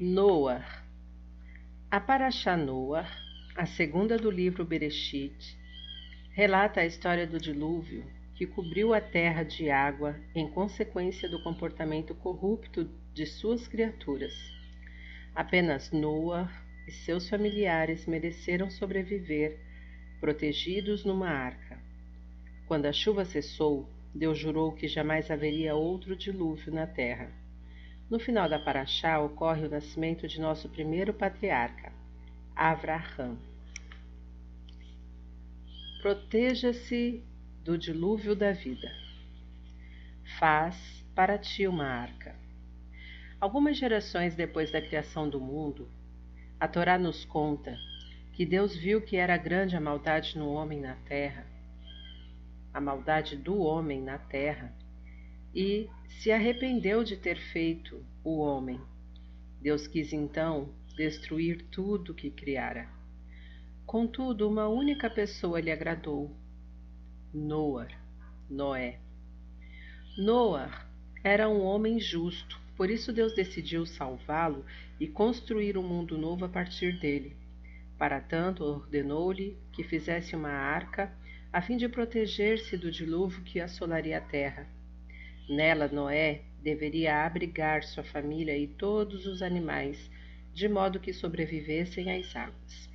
Noah. 0.00 0.64
A 1.90 1.98
Parashá 1.98 2.56
Noah, 2.56 3.04
a 3.56 3.66
segunda 3.66 4.16
do 4.16 4.30
livro 4.30 4.64
Bereshit, 4.64 5.58
relata 6.30 6.82
a 6.82 6.86
história 6.86 7.26
do 7.26 7.36
dilúvio 7.36 8.06
que 8.36 8.46
cobriu 8.46 8.94
a 8.94 9.00
terra 9.00 9.42
de 9.42 9.68
água 9.70 10.14
em 10.36 10.48
consequência 10.52 11.28
do 11.28 11.42
comportamento 11.42 12.14
corrupto 12.14 12.88
de 13.12 13.26
suas 13.26 13.66
criaturas. 13.66 14.32
Apenas 15.34 15.90
Noah 15.90 16.48
e 16.86 16.92
seus 16.92 17.28
familiares 17.28 18.06
mereceram 18.06 18.70
sobreviver, 18.70 19.58
protegidos 20.20 21.04
numa 21.04 21.28
arca. 21.28 21.76
Quando 22.68 22.86
a 22.86 22.92
chuva 22.92 23.24
cessou, 23.24 23.90
Deus 24.14 24.38
jurou 24.38 24.70
que 24.70 24.86
jamais 24.86 25.28
haveria 25.28 25.74
outro 25.74 26.14
dilúvio 26.14 26.72
na 26.72 26.86
terra. 26.86 27.47
No 28.10 28.18
final 28.18 28.48
da 28.48 28.58
Paraxá 28.58 29.20
ocorre 29.20 29.66
o 29.66 29.70
nascimento 29.70 30.26
de 30.26 30.40
nosso 30.40 30.66
primeiro 30.70 31.12
patriarca, 31.12 31.92
Avraham. 32.56 33.36
Proteja-se 36.00 37.22
do 37.62 37.76
dilúvio 37.76 38.34
da 38.34 38.52
vida. 38.52 38.90
Faz 40.38 41.04
para 41.14 41.36
ti 41.36 41.66
uma 41.66 41.84
arca. 41.84 42.34
Algumas 43.38 43.76
gerações 43.76 44.34
depois 44.34 44.72
da 44.72 44.80
criação 44.80 45.28
do 45.28 45.38
mundo, 45.38 45.86
a 46.58 46.66
Torá 46.66 46.98
nos 46.98 47.26
conta 47.26 47.76
que 48.32 48.46
Deus 48.46 48.74
viu 48.74 49.02
que 49.02 49.16
era 49.16 49.36
grande 49.36 49.76
a 49.76 49.80
maldade 49.80 50.38
no 50.38 50.50
homem 50.50 50.80
na 50.80 50.94
terra, 50.94 51.44
a 52.72 52.80
maldade 52.80 53.36
do 53.36 53.58
homem 53.58 54.00
na 54.00 54.16
terra, 54.16 54.72
e 55.54 55.90
se 56.08 56.32
arrependeu 56.32 57.04
de 57.04 57.16
ter 57.16 57.38
feito 57.38 58.04
o 58.24 58.38
homem. 58.38 58.80
Deus 59.60 59.86
quis 59.86 60.12
então 60.12 60.74
destruir 60.96 61.64
tudo 61.70 62.14
que 62.14 62.30
criara. 62.30 62.88
Contudo, 63.86 64.48
uma 64.48 64.68
única 64.68 65.08
pessoa 65.08 65.60
lhe 65.60 65.70
agradou: 65.70 66.30
Noar, 67.32 67.88
Noé. 68.50 68.98
Noar 70.16 70.90
era 71.22 71.48
um 71.48 71.62
homem 71.62 72.00
justo, 72.00 72.60
por 72.76 72.90
isso 72.90 73.12
Deus 73.12 73.34
decidiu 73.34 73.86
salvá-lo 73.86 74.64
e 74.98 75.06
construir 75.06 75.76
um 75.78 75.82
mundo 75.82 76.18
novo 76.18 76.44
a 76.44 76.48
partir 76.48 76.98
dele. 76.98 77.36
Para 77.96 78.20
tanto, 78.20 78.64
ordenou-lhe 78.64 79.56
que 79.72 79.82
fizesse 79.82 80.36
uma 80.36 80.50
arca 80.50 81.12
a 81.52 81.60
fim 81.60 81.76
de 81.76 81.88
proteger-se 81.88 82.76
do 82.76 82.90
dilúvio 82.90 83.42
que 83.42 83.60
assolaria 83.60 84.18
a 84.18 84.20
terra. 84.20 84.77
Nela, 85.48 85.88
Noé 85.88 86.42
deveria 86.62 87.24
abrigar 87.24 87.82
sua 87.82 88.04
família 88.04 88.56
e 88.56 88.66
todos 88.66 89.26
os 89.26 89.40
animais, 89.40 90.10
de 90.52 90.68
modo 90.68 91.00
que 91.00 91.12
sobrevivessem 91.12 92.10
às 92.10 92.36
águas. 92.36 92.90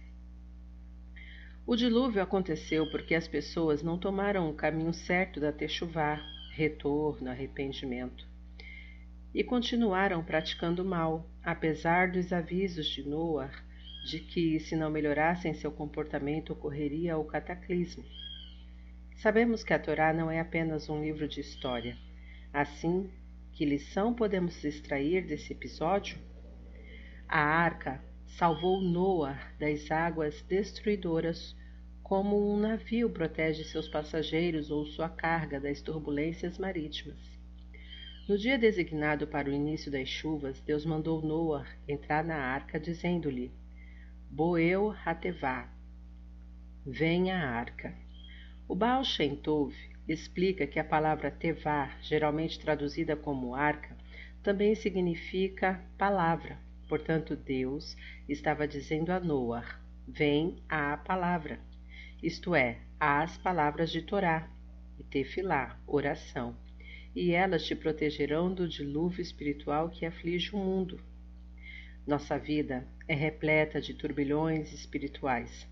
O 1.66 1.76
dilúvio 1.76 2.22
aconteceu 2.22 2.90
porque 2.92 3.16
as 3.16 3.28
pessoas 3.28 3.82
não 3.82 3.98
tomaram 3.98 4.50
o 4.50 4.54
caminho 4.54 4.94
certo 4.94 5.40
da 5.40 5.52
techuvá, 5.52 6.22
retorno, 6.52 7.30
arrependimento, 7.30 8.28
e 9.34 9.44
continuaram 9.44 10.24
praticando 10.24 10.86
mal, 10.86 11.28
apesar 11.42 12.12
dos 12.12 12.32
avisos 12.32 12.86
de 12.88 13.08
Noé 13.08 13.50
de 14.04 14.20
que, 14.20 14.60
se 14.60 14.76
não 14.76 14.92
melhorassem 14.92 15.54
seu 15.54 15.72
comportamento, 15.72 16.52
ocorreria 16.52 17.18
o 17.18 17.24
cataclismo. 17.24 18.04
Sabemos 19.16 19.64
que 19.64 19.74
a 19.74 19.80
Torá 19.80 20.12
não 20.12 20.30
é 20.30 20.42
apenas 20.42 20.90
um 20.90 21.02
livro 21.02 21.28
de 21.28 21.40
história. 21.40 21.98
Assim, 22.54 23.10
que 23.52 23.66
lição 23.66 24.14
podemos 24.14 24.64
extrair 24.64 25.26
desse 25.26 25.54
episódio? 25.54 26.20
A 27.28 27.40
arca 27.40 28.00
salvou 28.28 28.80
Noah 28.80 29.40
das 29.60 29.90
águas 29.90 30.40
destruidoras, 30.44 31.56
como 32.04 32.54
um 32.54 32.60
navio 32.60 33.10
protege 33.10 33.64
seus 33.64 33.88
passageiros 33.88 34.70
ou 34.70 34.86
sua 34.86 35.10
carga 35.10 35.60
das 35.60 35.82
turbulências 35.82 36.60
marítimas. 36.60 37.18
No 38.30 38.38
dia 38.38 38.58
designado 38.60 39.26
para 39.26 39.50
o 39.50 39.54
início 39.54 39.92
das 39.92 40.08
chuvas, 40.08 40.62
Deus 40.62 40.86
mandou 40.86 41.24
Noah 41.24 41.66
entrar 41.88 42.24
na 42.24 42.36
arca, 42.36 42.80
dizendo-lhe: 42.80 43.52
Boeu 44.30 44.92
Hatevá, 45.04 45.68
venha 46.86 47.36
à 47.36 47.50
arca. 47.50 47.96
O 48.68 48.76
Baal 48.76 49.04
Shem 49.04 49.36
explica 50.08 50.68
que 50.68 50.80
a 50.80 50.84
palavra 50.84 51.32
Tevá, 51.32 51.98
geralmente 52.02 52.60
traduzida 52.60 53.16
como 53.16 53.56
arca, 53.56 53.96
também 54.42 54.76
significa 54.76 55.84
palavra. 55.98 56.58
Portanto, 56.90 57.36
Deus 57.36 57.96
estava 58.28 58.68
dizendo 58.68 59.12
a 59.12 59.20
Noah: 59.20 59.80
Vem 60.08 60.58
à 60.68 60.98
palavra, 60.98 61.60
isto 62.22 62.54
é, 62.54 62.80
às 63.00 63.38
palavras 63.38 63.92
de 63.92 64.02
Torá, 64.02 64.50
e 65.00 65.04
Tefilá, 65.04 65.80
oração, 65.88 66.56
e 67.16 67.32
elas 67.32 67.66
te 67.66 67.76
protegerão 67.76 68.54
do 68.54 68.68
dilúvio 68.68 69.22
espiritual 69.22 69.90
que 69.90 70.06
aflige 70.06 70.54
o 70.56 70.60
mundo. 70.60 71.00
Nossa 72.06 72.38
vida 72.38 72.86
é 73.08 73.14
repleta 73.14 73.80
de 73.80 73.94
turbilhões 73.94 74.74
espirituais 74.74 75.72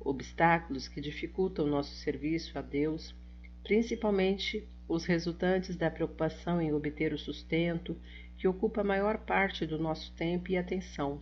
obstáculos 0.00 0.88
que 0.88 1.00
dificultam 1.00 1.66
nosso 1.66 1.94
serviço 1.96 2.58
a 2.58 2.62
Deus, 2.62 3.14
principalmente 3.62 4.68
os 4.88 5.04
resultantes 5.04 5.76
da 5.76 5.90
preocupação 5.90 6.60
em 6.60 6.72
obter 6.72 7.12
o 7.12 7.18
sustento 7.18 7.96
que 8.36 8.48
ocupa 8.48 8.80
a 8.80 8.84
maior 8.84 9.18
parte 9.18 9.66
do 9.66 9.78
nosso 9.78 10.12
tempo 10.14 10.50
e 10.50 10.56
atenção. 10.56 11.20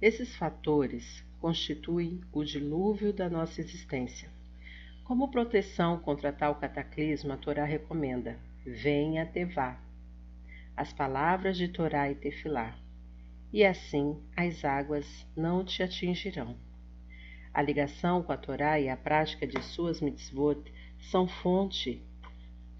Esses 0.00 0.34
fatores 0.36 1.24
constituem 1.40 2.20
o 2.32 2.44
dilúvio 2.44 3.12
da 3.12 3.28
nossa 3.28 3.60
existência. 3.60 4.30
Como 5.04 5.30
proteção 5.30 5.98
contra 5.98 6.32
tal 6.32 6.54
cataclismo, 6.54 7.32
a 7.32 7.36
Torá 7.36 7.64
recomenda: 7.64 8.38
venha 8.64 9.26
Tevá, 9.26 9.78
as 10.76 10.92
palavras 10.92 11.56
de 11.56 11.68
Torá 11.68 12.10
e 12.10 12.14
Tefilá, 12.14 12.78
e 13.52 13.64
assim 13.64 14.22
as 14.36 14.64
águas 14.64 15.26
não 15.36 15.64
te 15.64 15.82
atingirão. 15.82 16.56
A 17.52 17.62
ligação 17.62 18.22
com 18.22 18.32
a 18.32 18.36
Torá 18.36 18.78
e 18.78 18.88
a 18.88 18.96
prática 18.96 19.46
de 19.46 19.60
suas 19.62 20.00
mitzvot 20.00 20.72
são 21.10 21.26
fonte, 21.26 22.00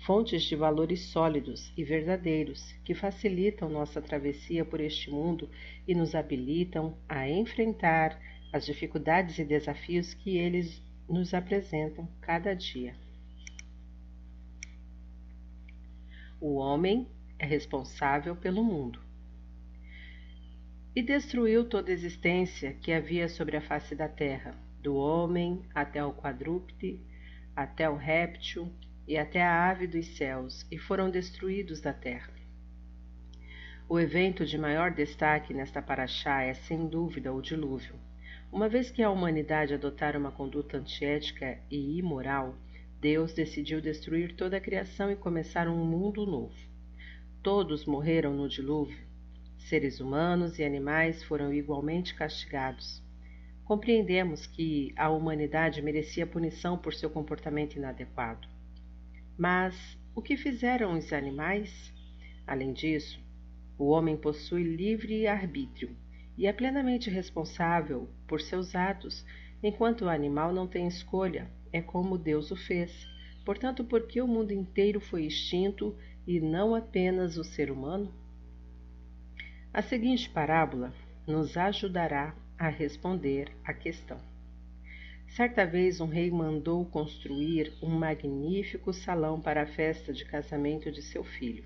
fontes 0.06 0.44
de 0.44 0.54
valores 0.54 1.06
sólidos 1.06 1.72
e 1.76 1.82
verdadeiros 1.82 2.72
que 2.84 2.94
facilitam 2.94 3.68
nossa 3.68 4.00
travessia 4.00 4.64
por 4.64 4.80
este 4.80 5.10
mundo 5.10 5.50
e 5.88 5.94
nos 5.94 6.14
habilitam 6.14 6.96
a 7.08 7.28
enfrentar 7.28 8.20
as 8.52 8.64
dificuldades 8.64 9.38
e 9.38 9.44
desafios 9.44 10.14
que 10.14 10.36
eles 10.36 10.82
nos 11.08 11.34
apresentam 11.34 12.08
cada 12.20 12.54
dia. 12.54 12.94
O 16.40 16.54
homem 16.54 17.08
é 17.38 17.44
responsável 17.44 18.36
pelo 18.36 18.62
mundo. 18.62 19.09
E 20.94 21.02
destruiu 21.02 21.68
toda 21.68 21.92
existência 21.92 22.72
que 22.72 22.92
havia 22.92 23.28
sobre 23.28 23.56
a 23.56 23.60
face 23.60 23.94
da 23.94 24.08
terra, 24.08 24.56
do 24.82 24.96
homem 24.96 25.62
até 25.72 26.04
o 26.04 26.12
quadrúpede, 26.12 27.00
até 27.54 27.88
o 27.88 27.94
réptil 27.94 28.72
e 29.06 29.16
até 29.16 29.40
a 29.40 29.70
ave 29.70 29.86
dos 29.86 30.06
céus, 30.16 30.66
e 30.68 30.76
foram 30.76 31.08
destruídos 31.08 31.80
da 31.80 31.92
terra. 31.92 32.32
O 33.88 34.00
evento 34.00 34.44
de 34.44 34.58
maior 34.58 34.90
destaque 34.90 35.54
nesta 35.54 35.80
paraxá 35.80 36.42
é, 36.42 36.54
sem 36.54 36.88
dúvida, 36.88 37.32
o 37.32 37.40
dilúvio. 37.40 37.94
Uma 38.50 38.68
vez 38.68 38.90
que 38.90 39.00
a 39.00 39.10
humanidade 39.10 39.74
adotara 39.74 40.18
uma 40.18 40.32
conduta 40.32 40.76
antiética 40.76 41.56
e 41.70 41.98
imoral, 41.98 42.56
Deus 43.00 43.32
decidiu 43.32 43.80
destruir 43.80 44.34
toda 44.34 44.56
a 44.56 44.60
criação 44.60 45.08
e 45.08 45.14
começar 45.14 45.68
um 45.68 45.84
mundo 45.84 46.26
novo. 46.26 46.54
Todos 47.42 47.84
morreram 47.84 48.34
no 48.34 48.48
dilúvio, 48.48 49.09
Seres 49.68 50.00
humanos 50.00 50.58
e 50.58 50.64
animais 50.64 51.22
foram 51.22 51.52
igualmente 51.52 52.14
castigados. 52.14 53.02
Compreendemos 53.64 54.46
que 54.46 54.92
a 54.96 55.08
humanidade 55.10 55.80
merecia 55.80 56.26
punição 56.26 56.76
por 56.76 56.92
seu 56.92 57.08
comportamento 57.08 57.76
inadequado. 57.76 58.48
Mas 59.38 59.96
o 60.14 60.20
que 60.20 60.36
fizeram 60.36 60.98
os 60.98 61.12
animais? 61.12 61.92
Além 62.44 62.72
disso, 62.72 63.20
o 63.78 63.90
homem 63.90 64.16
possui 64.16 64.64
livre 64.64 65.26
arbítrio 65.28 65.96
e 66.36 66.46
é 66.46 66.52
plenamente 66.52 67.08
responsável 67.08 68.08
por 68.26 68.40
seus 68.40 68.74
atos, 68.74 69.24
enquanto 69.62 70.06
o 70.06 70.08
animal 70.08 70.52
não 70.52 70.66
tem 70.66 70.88
escolha, 70.88 71.48
é 71.72 71.80
como 71.80 72.18
Deus 72.18 72.50
o 72.50 72.56
fez. 72.56 73.06
Portanto, 73.44 73.84
por 73.84 74.06
que 74.06 74.20
o 74.20 74.26
mundo 74.26 74.52
inteiro 74.52 75.00
foi 75.00 75.26
extinto 75.26 75.96
e 76.26 76.40
não 76.40 76.74
apenas 76.74 77.36
o 77.36 77.44
ser 77.44 77.70
humano? 77.70 78.12
A 79.72 79.82
seguinte 79.82 80.28
parábola 80.28 80.92
nos 81.24 81.56
ajudará 81.56 82.34
a 82.58 82.68
responder 82.68 83.52
à 83.64 83.72
questão. 83.72 84.18
Certa 85.28 85.64
vez 85.64 86.00
um 86.00 86.08
rei 86.08 86.28
mandou 86.28 86.84
construir 86.84 87.72
um 87.80 87.88
magnífico 87.88 88.92
salão 88.92 89.40
para 89.40 89.62
a 89.62 89.66
festa 89.66 90.12
de 90.12 90.24
casamento 90.24 90.90
de 90.90 91.00
seu 91.00 91.22
filho. 91.22 91.64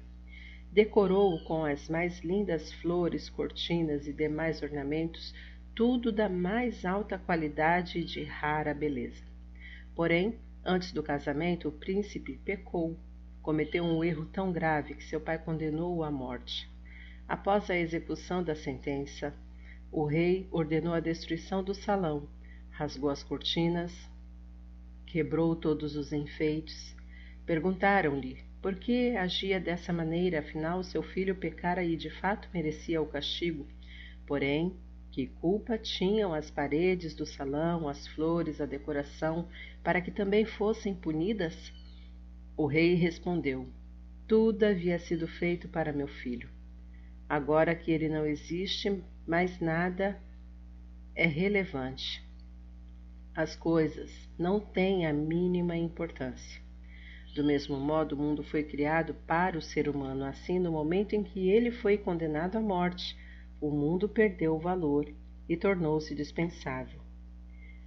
decorou-o 0.71 1.43
com 1.45 1.65
as 1.65 1.89
mais 1.89 2.19
lindas 2.19 2.71
flores, 2.75 3.31
cortinas 3.31 4.07
e 4.07 4.13
demais 4.13 4.61
ornamentos, 4.61 5.33
tudo 5.75 6.13
da 6.13 6.29
mais 6.29 6.85
alta 6.85 7.17
qualidade 7.17 8.01
e 8.01 8.05
de 8.05 8.23
rara 8.23 8.75
beleza. 8.75 9.25
Porém, 9.95 10.39
antes 10.63 10.93
do 10.93 11.03
casamento, 11.03 11.69
o 11.69 11.73
príncipe 11.73 12.37
pecou, 12.45 12.99
cometeu 13.41 13.83
um 13.83 14.05
erro 14.05 14.27
tão 14.27 14.53
grave 14.53 14.95
que 14.95 15.05
seu 15.05 15.21
pai 15.21 15.39
condenou-o 15.39 16.05
à 16.05 16.11
morte. 16.11 16.74
Após 17.27 17.71
a 17.71 17.77
execução 17.77 18.43
da 18.43 18.55
sentença, 18.55 19.35
o 19.91 20.05
rei 20.05 20.47
ordenou 20.51 20.93
a 20.93 21.01
destruição 21.01 21.65
do 21.65 21.75
salão, 21.75 22.29
rasgou 22.71 23.09
as 23.09 23.23
cortinas, 23.23 23.93
quebrou 25.07 25.57
todos 25.57 25.97
os 25.97 26.13
enfeites. 26.13 26.95
Perguntaram-lhe 27.47 28.45
por 28.61 28.75
que 28.75 29.17
agia 29.17 29.59
dessa 29.59 29.93
maneira, 29.93 30.41
afinal 30.41 30.83
seu 30.83 31.03
filho 31.03 31.35
pecara 31.35 31.83
e 31.83 31.97
de 31.97 32.11
fato 32.11 32.49
merecia 32.53 33.01
o 33.01 33.07
castigo. 33.07 33.67
Porém, 34.27 34.77
que 35.11 35.27
culpa 35.27 35.79
tinham 35.79 36.35
as 36.35 36.51
paredes 36.51 37.15
do 37.15 37.25
salão, 37.25 37.89
as 37.89 38.07
flores, 38.09 38.61
a 38.61 38.67
decoração, 38.67 39.49
para 39.83 40.01
que 40.01 40.11
também 40.11 40.45
fossem 40.45 40.95
punidas? 40.95 41.73
O 42.57 42.67
rei 42.67 42.95
respondeu: 42.95 43.69
Tudo 44.27 44.65
havia 44.65 44.99
sido 44.99 45.27
feito 45.27 45.69
para 45.69 45.93
meu 45.93 46.09
filho. 46.09 46.54
Agora 47.35 47.75
que 47.75 47.91
ele 47.91 48.09
não 48.09 48.25
existe, 48.25 49.03
mais 49.27 49.59
nada 49.59 50.17
é 51.17 51.27
relevante. 51.27 52.25
As 53.35 53.57
coisas 53.57 54.09
não 54.39 54.61
têm 54.61 55.05
a 55.05 55.13
mínima 55.13 55.77
importância. 55.77 56.63
Do 57.35 57.43
mesmo 57.43 57.77
modo, 57.77 58.15
o 58.15 58.19
mundo 58.21 58.45
foi 58.45 58.63
criado 58.63 59.15
para 59.27 59.59
o 59.59 59.61
ser 59.61 59.89
humano. 59.89 60.25
Assim, 60.25 60.61
no 60.61 60.71
momento 60.71 61.15
em 61.17 61.25
que 61.25 61.51
ele 61.51 61.73
foi 61.73 61.99
condenado 61.99 62.57
à 62.57 62.61
morte, 62.61 63.19
o 63.61 63.69
mundo 63.69 64.09
perdeu 64.09 64.55
o 64.55 64.61
valor 64.61 65.13
e 65.49 65.57
tornou-se 65.57 66.15
dispensável. 66.15 67.01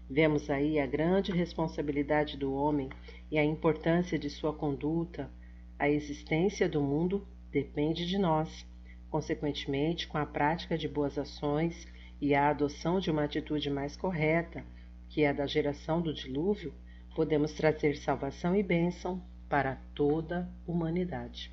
Vemos 0.09 0.49
aí 0.49 0.77
a 0.77 0.85
grande 0.85 1.31
responsabilidade 1.31 2.35
do 2.35 2.53
homem 2.53 2.89
e 3.31 3.37
a 3.37 3.45
importância 3.45 4.19
de 4.19 4.29
sua 4.29 4.51
conduta. 4.51 5.31
A 5.79 5.89
existência 5.89 6.67
do 6.67 6.81
mundo 6.81 7.25
depende 7.49 8.05
de 8.05 8.17
nós. 8.17 8.67
Consequentemente, 9.09 10.07
com 10.07 10.17
a 10.17 10.25
prática 10.25 10.77
de 10.77 10.87
boas 10.87 11.17
ações 11.17 11.87
e 12.19 12.35
a 12.35 12.49
adoção 12.49 12.99
de 12.99 13.09
uma 13.09 13.23
atitude 13.23 13.69
mais 13.69 13.95
correta, 13.95 14.65
que 15.09 15.21
é 15.23 15.29
a 15.29 15.33
da 15.33 15.47
geração 15.47 16.01
do 16.01 16.13
dilúvio, 16.13 16.73
podemos 17.15 17.53
trazer 17.53 17.95
salvação 17.97 18.55
e 18.55 18.61
bênção 18.61 19.23
para 19.49 19.75
toda 19.95 20.41
a 20.41 20.71
humanidade. 20.71 21.51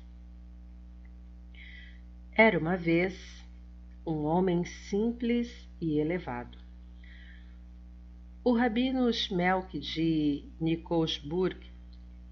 Era 2.31 2.59
uma 2.59 2.75
vez 2.75 3.43
um 4.05 4.25
homem 4.25 4.65
simples 4.65 5.67
e 5.79 5.97
elevado. 5.99 6.57
O 8.43 8.51
rabino 8.51 9.11
Shmelk 9.11 9.79
de 9.79 10.43
Nikolsburg 10.59 11.57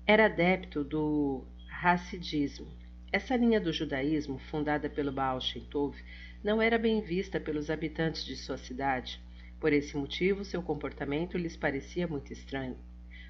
era 0.06 0.26
adepto 0.26 0.84
do 0.84 1.44
Hassidismo. 1.82 2.83
Essa 3.14 3.36
linha 3.36 3.62
do 3.62 3.72
judaísmo, 3.72 4.40
fundada 4.40 4.90
pelo 4.90 5.12
Baal 5.12 5.40
Shem 5.40 5.64
Tov, 5.66 5.96
não 6.44 6.60
era 6.60 6.80
bem 6.80 7.00
vista 7.00 7.40
pelos 7.40 7.70
habitantes 7.70 8.26
de 8.26 8.36
sua 8.36 8.58
cidade. 8.58 9.22
Por 9.60 9.72
esse 9.72 9.96
motivo, 9.96 10.44
seu 10.44 10.64
comportamento 10.64 11.38
lhes 11.38 11.56
parecia 11.56 12.08
muito 12.08 12.34
estranho. 12.34 12.76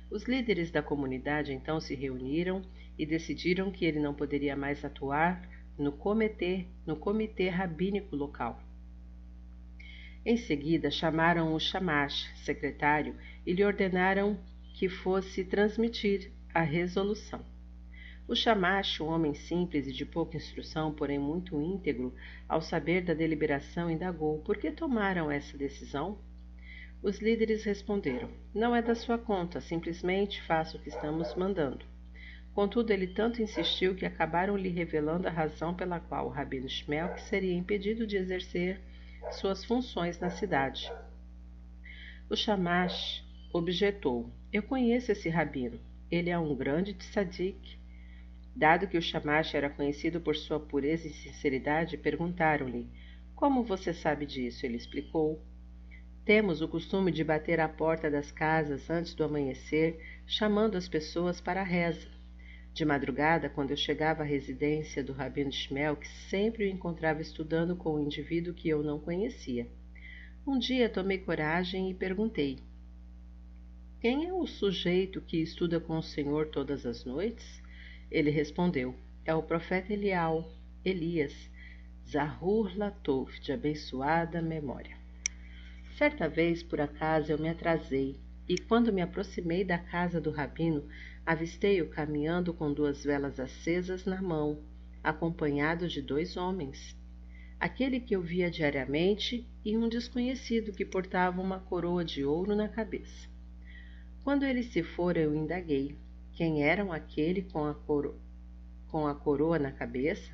Os 0.10 0.24
líderes 0.24 0.72
da 0.72 0.82
comunidade 0.82 1.52
então 1.52 1.82
se 1.82 1.96
reuniram 1.96 2.64
e 2.98 3.06
decidiram 3.06 3.70
que 3.70 3.84
ele 3.84 4.00
não 4.00 4.14
poderia 4.14 4.56
mais 4.56 4.86
atuar 4.86 5.50
no 5.78 5.92
comitê, 5.92 6.66
no 6.88 6.96
comitê 6.96 7.50
rabínico 7.50 8.16
local. 8.16 8.64
Em 10.26 10.38
seguida, 10.38 10.90
chamaram 10.90 11.54
o 11.54 11.60
Shamash, 11.60 12.32
secretário, 12.38 13.18
e 13.46 13.52
lhe 13.52 13.66
ordenaram 13.66 14.40
que 14.76 14.88
fosse 14.88 15.44
transmitir 15.44 16.32
a 16.54 16.62
resolução. 16.62 17.52
O 18.26 18.36
Shamash, 18.36 19.02
um 19.02 19.08
homem 19.08 19.34
simples 19.34 19.86
e 19.86 19.92
de 19.92 20.06
pouca 20.06 20.38
instrução, 20.38 20.94
porém 20.94 21.20
muito 21.20 21.62
íntegro, 21.62 22.14
ao 22.48 22.62
saber 22.62 23.02
da 23.02 23.14
deliberação, 23.14 23.92
indagou 23.92 24.40
por 24.40 24.58
que 24.58 24.72
tomaram 24.72 25.30
essa 25.30 25.58
decisão. 25.58 26.18
Os 27.02 27.20
líderes 27.20 27.66
responderam: 27.66 28.30
Não 28.56 28.74
é 28.74 28.82
da 28.82 28.96
sua 28.96 29.18
conta, 29.18 29.60
simplesmente 29.60 30.42
faça 30.44 30.78
o 30.78 30.80
que 30.80 30.88
estamos 30.88 31.36
mandando. 31.36 31.86
Contudo, 32.54 32.92
ele 32.92 33.08
tanto 33.08 33.42
insistiu 33.42 33.94
que 33.94 34.06
acabaram 34.06 34.56
lhe 34.56 34.70
revelando 34.70 35.28
a 35.28 35.32
razão 35.32 35.74
pela 35.74 36.00
qual 36.00 36.28
o 36.28 36.30
rabino 36.30 36.70
Shmelk 36.70 37.20
seria 37.24 37.54
impedido 37.54 38.08
de 38.08 38.16
exercer 38.16 38.80
suas 39.32 39.66
funções 39.66 40.18
na 40.20 40.30
cidade. 40.30 40.90
O 42.30 42.38
Shamash 42.38 43.22
objetou: 43.52 44.30
Eu 44.52 44.64
conheço 44.64 45.12
esse 45.12 45.28
rabino. 45.28 45.78
Ele 46.10 46.30
é 46.30 46.40
um 46.40 46.56
grande 46.56 46.94
tzadik. 46.94 47.83
Dado 48.56 48.88
que 48.88 48.98
o 48.98 49.02
Shamash 49.02 49.56
era 49.56 49.70
conhecido 49.70 50.22
por 50.22 50.36
sua 50.36 50.60
pureza 50.60 51.08
e 51.08 51.12
sinceridade, 51.12 51.98
perguntaram-lhe: 51.98 52.88
Como 53.36 53.64
você 53.64 53.92
sabe 53.92 54.28
disso? 54.28 54.64
Ele 54.64 54.78
explicou: 54.78 55.44
Temos 56.24 56.62
o 56.62 56.68
costume 56.68 57.12
de 57.12 57.24
bater 57.24 57.60
à 57.60 57.68
porta 57.68 58.12
das 58.12 58.32
casas 58.32 58.92
antes 58.92 59.16
do 59.16 59.24
amanhecer, 59.24 60.00
chamando 60.28 60.78
as 60.78 60.88
pessoas 60.88 61.42
para 61.42 61.62
a 61.62 61.66
reza. 61.66 62.08
De 62.74 62.86
madrugada, 62.86 63.50
quando 63.50 63.72
eu 63.72 63.78
chegava 63.78 64.22
à 64.22 64.26
residência 64.26 65.04
do 65.04 65.14
Rabino 65.14 65.52
Shmelk, 65.52 66.08
sempre 66.08 66.66
o 66.66 66.68
encontrava 66.68 67.22
estudando 67.22 67.76
com 67.76 67.96
um 67.96 68.04
indivíduo 68.04 68.54
que 68.54 68.70
eu 68.70 68.84
não 68.84 69.00
conhecia. 69.00 69.68
Um 70.46 70.60
dia 70.60 70.90
tomei 70.90 71.18
coragem 71.18 71.90
e 71.90 71.94
perguntei: 71.96 72.60
Quem 74.00 74.28
é 74.28 74.34
o 74.34 74.46
sujeito 74.46 75.22
que 75.22 75.42
estuda 75.42 75.80
com 75.80 75.98
o 75.98 76.04
Senhor 76.04 76.50
todas 76.50 76.86
as 76.86 77.04
noites? 77.04 77.63
Ele 78.12 78.30
respondeu: 78.30 78.96
É 79.26 79.34
o 79.34 79.44
profeta 79.44 79.94
Elial, 79.94 80.52
Elias, 80.84 81.50
Zahur 82.08 82.78
Latov, 82.78 83.32
de 83.40 83.52
abençoada 83.52 84.42
memória. 84.42 84.98
Certa 85.98 86.28
vez, 86.28 86.62
por 86.64 86.82
acaso, 86.82 87.32
eu 87.32 87.38
me 87.38 87.50
atrasei 87.50 88.20
e, 88.48 88.58
quando 88.58 88.92
me 88.92 89.02
aproximei 89.02 89.64
da 89.64 89.78
casa 89.78 90.20
do 90.20 90.32
rabino, 90.32 90.88
avistei-o 91.26 91.88
caminhando 91.90 92.54
com 92.54 92.74
duas 92.74 93.04
velas 93.04 93.40
acesas 93.40 94.06
na 94.06 94.22
mão, 94.22 94.62
acompanhado 95.04 95.88
de 95.88 96.02
dois 96.02 96.36
homens. 96.36 96.98
Aquele 97.60 98.00
que 98.00 98.16
eu 98.16 98.22
via 98.22 98.52
diariamente 98.52 99.48
e 99.64 99.78
um 99.78 99.88
desconhecido 99.88 100.74
que 100.74 100.84
portava 100.84 101.42
uma 101.42 101.60
coroa 101.60 102.04
de 102.04 102.26
ouro 102.26 102.56
na 102.56 102.68
cabeça. 102.68 103.30
Quando 104.24 104.46
eles 104.46 104.68
se 104.68 104.84
foram, 104.84 105.22
eu 105.22 105.36
indaguei: 105.36 105.96
quem 106.34 106.64
eram 106.64 106.92
aquele 106.92 107.44
com 107.44 107.66
a, 107.66 107.74
coro... 107.74 108.20
com 108.88 109.08
a 109.08 109.16
coroa 109.16 109.58
na 109.58 109.72
cabeça? 109.72 110.32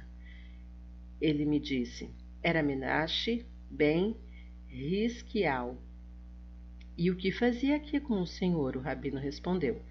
Ele 1.22 1.46
me 1.46 1.60
disse: 1.60 2.10
era 2.42 2.64
Menashe 2.64 3.46
ben 3.70 4.16
Risquial. 4.68 5.78
E 6.98 7.10
o 7.10 7.16
que 7.16 7.32
fazia 7.32 7.76
aqui 7.76 8.00
com 8.00 8.22
o 8.22 8.28
senhor? 8.28 8.76
O 8.76 8.82
rabino 8.82 9.20
respondeu: 9.20 9.82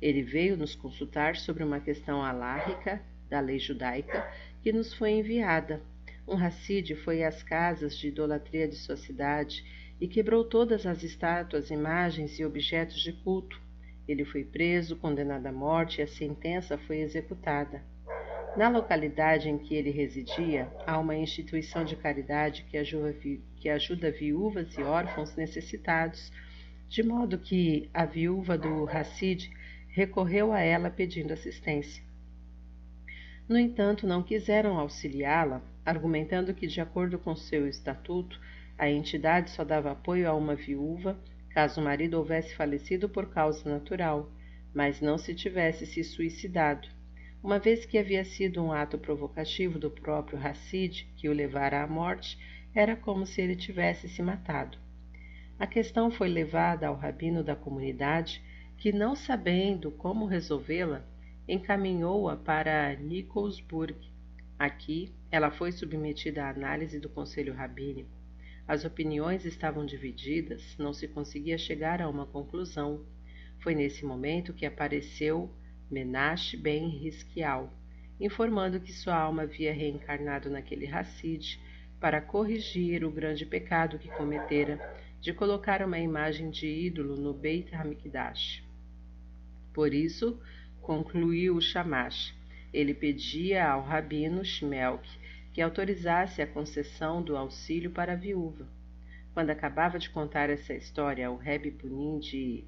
ele 0.00 0.22
veio 0.22 0.56
nos 0.56 0.74
consultar 0.74 1.36
sobre 1.36 1.64
uma 1.64 1.80
questão 1.80 2.22
alárrica 2.22 3.02
da 3.28 3.40
lei 3.40 3.58
judaica 3.58 4.30
que 4.62 4.72
nos 4.72 4.94
foi 4.94 5.10
enviada. 5.10 5.82
Um 6.26 6.34
racide 6.34 6.94
foi 6.94 7.24
às 7.24 7.42
casas 7.42 7.96
de 7.96 8.08
idolatria 8.08 8.68
de 8.68 8.76
sua 8.76 8.96
cidade 8.96 9.64
e 10.00 10.06
quebrou 10.06 10.44
todas 10.44 10.86
as 10.86 11.02
estátuas, 11.02 11.70
imagens 11.70 12.38
e 12.38 12.44
objetos 12.44 13.00
de 13.00 13.12
culto. 13.12 13.60
Ele 14.08 14.24
foi 14.24 14.42
preso, 14.42 14.96
condenado 14.96 15.46
à 15.46 15.52
morte 15.52 16.00
e 16.00 16.02
a 16.02 16.06
sentença 16.06 16.78
foi 16.78 17.00
executada. 17.00 17.82
Na 18.56 18.68
localidade 18.70 19.50
em 19.50 19.58
que 19.58 19.74
ele 19.74 19.90
residia, 19.90 20.72
há 20.86 20.98
uma 20.98 21.14
instituição 21.14 21.84
de 21.84 21.94
caridade 21.94 22.64
que 22.70 22.78
ajuda, 23.68 24.10
viúvas 24.10 24.76
e 24.78 24.82
órfãos 24.82 25.36
necessitados, 25.36 26.32
de 26.88 27.02
modo 27.02 27.38
que 27.38 27.90
a 27.92 28.06
viúva 28.06 28.56
do 28.56 28.88
Hassid 28.88 29.50
recorreu 29.90 30.52
a 30.52 30.60
ela 30.60 30.88
pedindo 30.88 31.34
assistência. 31.34 32.02
No 33.46 33.58
entanto, 33.58 34.06
não 34.06 34.22
quiseram 34.22 34.78
auxiliá-la, 34.78 35.62
argumentando 35.84 36.54
que, 36.54 36.66
de 36.66 36.80
acordo 36.80 37.18
com 37.18 37.36
seu 37.36 37.68
estatuto, 37.68 38.40
a 38.78 38.88
entidade 38.88 39.50
só 39.50 39.64
dava 39.64 39.90
apoio 39.90 40.28
a 40.28 40.34
uma 40.34 40.54
viúva 40.54 41.18
caso 41.50 41.80
o 41.80 41.84
marido 41.84 42.14
houvesse 42.14 42.54
falecido 42.54 43.08
por 43.08 43.30
causa 43.30 43.68
natural, 43.68 44.30
mas 44.74 45.00
não 45.00 45.18
se 45.18 45.34
tivesse 45.34 45.86
se 45.86 46.04
suicidado, 46.04 46.88
uma 47.42 47.58
vez 47.58 47.84
que 47.84 47.98
havia 47.98 48.24
sido 48.24 48.62
um 48.62 48.72
ato 48.72 48.98
provocativo 48.98 49.78
do 49.78 49.90
próprio 49.90 50.38
Hassid 50.38 51.08
que 51.16 51.28
o 51.28 51.32
levara 51.32 51.82
à 51.82 51.86
morte, 51.86 52.38
era 52.74 52.96
como 52.96 53.24
se 53.24 53.40
ele 53.40 53.56
tivesse 53.56 54.08
se 54.08 54.22
matado. 54.22 54.78
A 55.58 55.66
questão 55.66 56.10
foi 56.10 56.28
levada 56.28 56.86
ao 56.86 56.94
rabino 56.94 57.42
da 57.42 57.56
comunidade, 57.56 58.42
que, 58.76 58.92
não 58.92 59.16
sabendo 59.16 59.90
como 59.90 60.26
resolvê-la, 60.26 61.04
encaminhou-a 61.48 62.36
para 62.36 62.94
Nikolsburg, 62.96 63.96
Aqui, 64.58 65.14
ela 65.30 65.52
foi 65.52 65.70
submetida 65.70 66.44
à 66.44 66.50
análise 66.50 66.98
do 66.98 67.08
conselho 67.08 67.54
rabínico. 67.54 68.10
As 68.68 68.84
opiniões 68.84 69.46
estavam 69.46 69.86
divididas, 69.86 70.76
não 70.76 70.92
se 70.92 71.08
conseguia 71.08 71.56
chegar 71.56 72.02
a 72.02 72.08
uma 72.08 72.26
conclusão. 72.26 73.02
Foi 73.60 73.74
nesse 73.74 74.04
momento 74.04 74.52
que 74.52 74.66
apareceu 74.66 75.50
Menashe 75.90 76.54
ben 76.54 76.86
Risquial, 76.90 77.72
informando 78.20 78.78
que 78.78 78.92
sua 78.92 79.16
alma 79.16 79.44
havia 79.44 79.72
reencarnado 79.72 80.50
naquele 80.50 80.86
Hassid 80.86 81.58
para 81.98 82.20
corrigir 82.20 83.04
o 83.04 83.10
grande 83.10 83.46
pecado 83.46 83.98
que 83.98 84.08
cometera 84.08 84.78
de 85.18 85.32
colocar 85.32 85.82
uma 85.82 85.98
imagem 85.98 86.50
de 86.50 86.66
ídolo 86.66 87.16
no 87.16 87.32
Beit 87.32 87.74
HaMikdash. 87.74 88.62
Por 89.72 89.94
isso, 89.94 90.38
concluiu 90.82 91.56
o 91.56 91.60
Shamash, 91.60 92.34
ele 92.70 92.92
pedia 92.92 93.66
ao 93.66 93.82
rabino 93.82 94.44
Shmelk 94.44 95.08
que 95.58 95.62
autorizasse 95.62 96.40
a 96.40 96.46
concessão 96.46 97.20
do 97.20 97.36
auxílio 97.36 97.90
para 97.90 98.12
a 98.12 98.16
viúva. 98.16 98.64
Quando 99.34 99.50
acabava 99.50 99.98
de 99.98 100.08
contar 100.08 100.48
essa 100.48 100.72
história 100.72 101.26
ao 101.26 101.36
Rebbe 101.36 101.72
Punim 101.72 102.20
de 102.20 102.62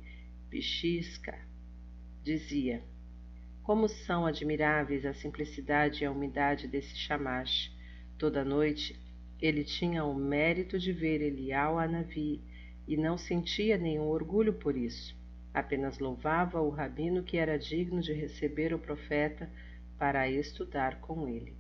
Pichiska, 0.51 1.39
dizia: 2.21 2.83
Como 3.63 3.87
são 3.87 4.27
admiráveis 4.27 5.07
a 5.07 5.15
simplicidade 5.15 6.03
e 6.03 6.05
a 6.05 6.11
umidade 6.11 6.67
desse 6.67 6.97
chamash. 6.97 7.73
Toda 8.19 8.45
noite 8.45 9.01
ele 9.41 9.63
tinha 9.63 10.05
o 10.05 10.13
mérito 10.13 10.77
de 10.77 10.93
ver 10.93 11.23
Elial 11.23 11.79
Anavi 11.79 12.43
e 12.89 12.97
não 12.97 13.17
sentia 13.17 13.79
nenhum 13.79 14.09
orgulho 14.09 14.55
por 14.55 14.77
isso. 14.77 15.17
Apenas 15.55 16.01
louvava 16.01 16.61
o 16.61 16.71
rabino 16.71 17.23
que 17.23 17.37
era 17.37 17.57
digno 17.57 18.01
de 18.01 18.13
receber 18.13 18.75
o 18.75 18.81
profeta 18.81 19.49
para 19.97 20.29
estudar 20.29 21.01
com 21.01 21.29
ele. 21.29 21.60